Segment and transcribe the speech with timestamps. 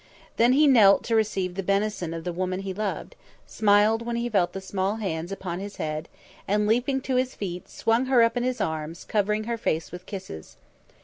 [0.37, 3.15] Then he knelt to receive the benison of the woman he loved,
[3.45, 6.09] smiled when he felt the small hands upon his head
[6.47, 10.07] and, leaping to his feet, swung her up into his arms, covering her face with
[10.07, 10.57] kisses.